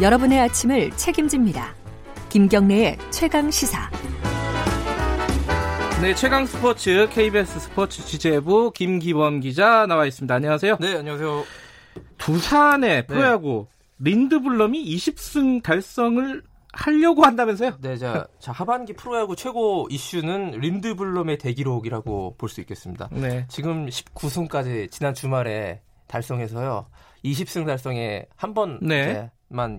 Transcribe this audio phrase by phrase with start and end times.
[0.00, 1.72] 여러분의 아침을 책임집니다.
[2.28, 3.88] 김경래의 최강 시사.
[6.02, 10.34] 네, 최강 스포츠 KBS 스포츠 취재부 김기범 기자 나와 있습니다.
[10.34, 10.78] 안녕하세요.
[10.80, 11.44] 네, 안녕하세요.
[12.18, 13.68] 두산의 프로야구
[13.98, 14.10] 네.
[14.10, 17.78] 린드블럼이 20승 달성을 하려고 한다면서요?
[17.80, 23.08] 네, 자, 자 하반기 프로야구 최고 이슈는 린드블럼의 대기록이라고 볼 수 있겠습니다.
[23.12, 23.46] 네.
[23.48, 26.86] 지금 19승까지 지난 주말에 달성해서요.
[27.24, 29.30] 20승 달성에 한 번만 네.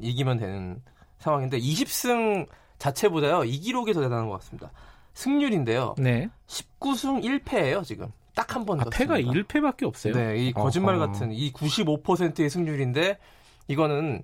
[0.02, 0.82] 이기면 되는
[1.20, 2.48] 상황인데 20승
[2.80, 3.46] 자체보다요.
[3.46, 4.72] 이 기록이 더 대단한 것 같습니다.
[5.14, 5.96] 승률인데요.
[5.98, 6.30] 네.
[6.48, 8.12] 19승 1패예요, 지금.
[8.36, 10.14] 딱 한번 아, 패가 1패밖에 없어요.
[10.14, 11.08] 네, 이 거짓말 어허.
[11.08, 13.18] 같은 이 95%의 승률인데
[13.70, 14.24] 이거는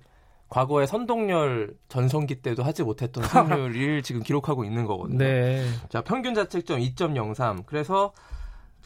[0.50, 5.16] 과거에 선동열 전성기 때도 하지 못했던 승률을 지금 기록하고 있는 거거든요.
[5.16, 5.66] 네.
[5.88, 7.64] 자, 평균 자책점 2.03.
[7.64, 8.12] 그래서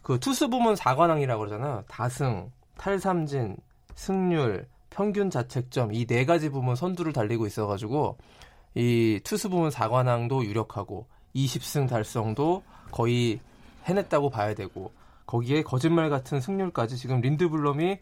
[0.02, 1.82] 그 투수 부문 4관왕이라고 그러잖아요.
[1.88, 3.56] 다승, 탈삼진,
[3.94, 8.16] 승률, 평균 자책점 이 네 가지 부문 선두를 달리고 있어 가지고
[8.74, 13.40] 이 투수 부문 4관왕도 유력하고 20승 달성도 거의
[13.84, 14.92] 해냈다고 봐야 되고
[15.26, 17.98] 거기에 거짓말 같은 승률까지 지금 린드블럼이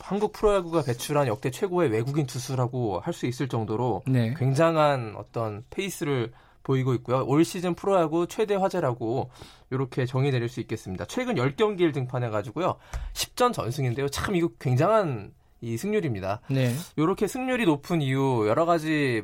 [0.00, 4.34] 한국 프로야구가 배출한 역대 최고의 외국인 투수라고 할 수 있을 정도로 네.
[4.36, 6.32] 굉장한 어떤 페이스를
[6.66, 7.24] 보이고 있고요.
[7.26, 9.30] 올 시즌 프로야구 최대 화제라고
[9.70, 11.04] 이렇게 정의 내릴 수 있겠습니다.
[11.04, 12.74] 최근 10경기를 등판해 가지고요.
[13.12, 14.08] 10전 전승인데요.
[14.08, 16.40] 참 이거 굉장한 이 승률입니다.
[16.50, 16.74] 네.
[16.96, 19.22] 이렇게 승률이 높은 이유 여러 가지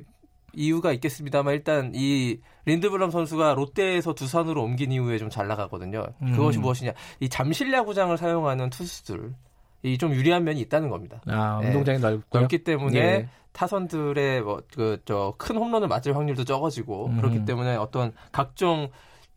[0.55, 6.07] 이유가 있겠습니다,만 일단 이 린드블럼 선수가 롯데에서 두산으로 옮긴 이후에 좀 잘 나가거든요.
[6.23, 6.33] 음.
[6.33, 6.93] 그것이 무엇이냐?
[7.21, 9.35] 이 잠실 야구장을 사용하는 투수들
[9.85, 11.21] 이 좀 유리한 면이 있다는 겁니다.
[11.27, 12.03] 아, 운동장이 네.
[12.09, 13.29] 넓고 넓기 때문에 예.
[13.53, 17.17] 타선들의 뭐 그 저 큰 홈런을 맞을 확률도 적어지고 음.
[17.17, 18.89] 그렇기 때문에 어떤 각종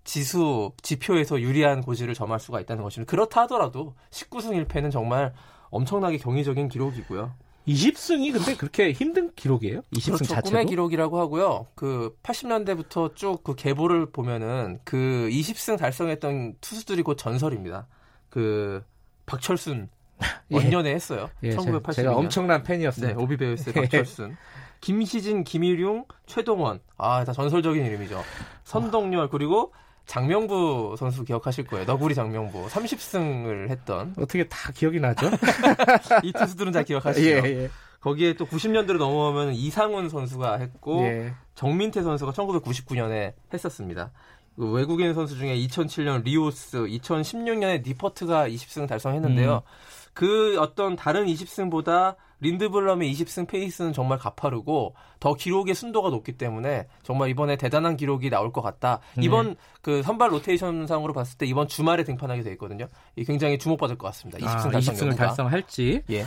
[0.03, 3.09] 지수 지표에서 유리한 고지를 점할 수가 있다는 것입니다.
[3.09, 5.33] 그렇다 하더라도 19승 1패는 정말
[5.71, 7.33] 엄청나게 경이적인 기록이고요.
[7.67, 9.81] 20승이 근데 그렇게 힘든 기록이에요?
[9.93, 10.25] 20승 그렇죠.
[10.25, 10.49] 자체도?
[10.51, 11.65] 꿈의 기록이라고 하고요.
[11.73, 17.87] 그 80년대부터 쭉 그 계보를 보면은 그 20승 달성했던 투수들이 곧 전설입니다.
[18.29, 18.83] 그
[19.25, 19.94] 박철순 예.
[20.51, 21.29] 원년에 했어요.
[21.43, 21.93] 예, 1980년.
[21.93, 23.07] 제가 엄청난 팬이었어요.
[23.07, 24.37] 네, 오비베이스의 박철순.
[24.81, 26.79] 김시진, 김일용, 최동원.
[26.97, 28.23] 아, 다 전설적인 이름이죠.
[28.63, 29.73] 선동열 그리고
[30.05, 31.85] 장명부 선수 기억하실 거예요.
[31.85, 35.29] 너구리 장명부 30승을 했던 어떻게 다 기억이 나죠?
[36.23, 37.27] 이 투수들은 다 기억하시죠.
[37.27, 37.69] 예, 예.
[38.01, 41.33] 거기에 또 90년대로 넘어오면 이상훈 선수가 했고 예.
[41.55, 44.11] 정민태 선수가 1999년에 했었습니다.
[44.55, 49.55] 그 외국인 선수 중에 2007년 리오스, 2016년에 니퍼트가 20승 달성했는데요.
[49.55, 49.69] 음.
[50.13, 57.29] 그 어떤 다른 20승보다 린드블럼의 20승 페이스는 정말 가파르고 더 기록의 순도가 높기 때문에 정말
[57.29, 58.99] 이번에 대단한 기록이 나올 것 같다.
[59.19, 59.55] 이번 네.
[59.81, 62.87] 그 선발 로테이션상으로 봤을 때 이번 주말에 등판하게 돼 있거든요.
[63.15, 64.39] 이 굉장히 주목받을 것 같습니다.
[64.39, 66.03] 20승, 아, 20승을 달성할지.
[66.09, 66.25] 예.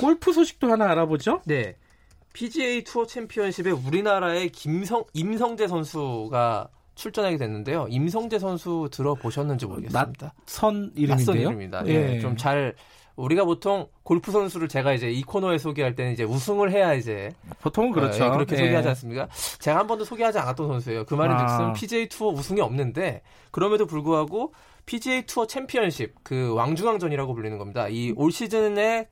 [0.00, 1.42] 골프 소식도 하나 알아보죠.
[1.44, 1.76] 네.
[2.32, 6.68] PGA 투어 챔피언십에 우리나라의 김성 임성재 선수가
[7.00, 7.86] 출전하게 됐는데요.
[7.88, 10.34] 임성재 선수 들어보셨는지 모르겠습니다.
[10.44, 11.36] 낯선 이름인데요.
[11.36, 11.86] 이름입니다.
[11.86, 12.16] 예.
[12.16, 12.20] 예.
[12.20, 12.74] 좀잘
[13.16, 17.30] 우리가 보통 골프 선수를 제가 이제 이 코너에 소개할 때는 이제 우승을 해야 이제
[17.62, 18.26] 보통은 그렇죠.
[18.26, 18.58] 어, 그렇게 예.
[18.58, 19.28] 소개하지 않습니까?
[19.58, 21.04] 제가 한 번도 소개하지 않았던 선수예요.
[21.06, 21.72] 그 말인 즉슨 아.
[21.72, 24.52] PJ 투어 우승이 없는데 그럼에도 불구하고
[24.90, 27.86] PGA 투어 챔피언십 그 왕중왕전이라고 불리는 겁니다.
[27.88, 29.06] 이 올 시즌의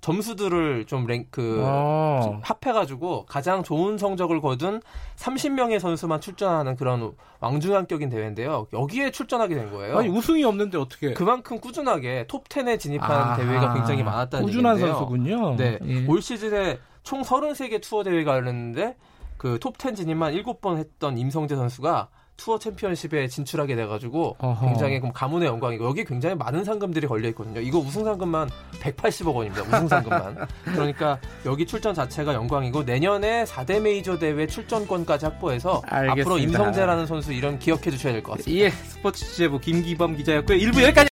[0.00, 2.40] 점수들을 좀 랭크 아.
[2.42, 4.80] 합해 가지고 가장 좋은 성적을 거둔
[5.14, 8.66] 30명의 선수만 출전하는 그런 왕중왕격인 대회인데요.
[8.72, 9.98] 여기에 출전하게 된 거예요.
[9.98, 11.12] 아니 우승이 없는데 어떻게?
[11.14, 13.36] 그만큼 꾸준하게 톱 10에 진입한 아.
[13.36, 14.98] 대회가 굉장히 많았다는 꾸준한 얘기인데요.
[14.98, 15.56] 선수군요.
[15.56, 16.06] 네, 예.
[16.08, 18.96] 올 시즌에 총 33개 투어 대회가 열렸는데
[19.36, 22.08] 그 톱 10 진입만 7번 했던 임성재 선수가
[22.40, 24.66] 투어 챔피언십에 진출하게 돼가지고 어허.
[24.66, 27.60] 굉장히 가문의 영광이고 여기 굉장히 많은 상금들이 걸려 있거든요.
[27.60, 28.48] 이거 우승 상금만
[28.80, 29.62] 180억 원입니다.
[29.64, 30.36] 우승 상금만.
[30.64, 36.22] 그러니까 여기 출전 자체가 영광이고 내년에 4대 메이저 대회 출전권까지 확보해서 알겠습니다.
[36.22, 38.64] 앞으로 임성재라는 선수 이름 기억해 주셔야 될 것 같습니다.
[38.64, 40.56] 예, 스포츠 취재부 김기범 기자였고요.
[40.58, 41.08] 1부 여기까지.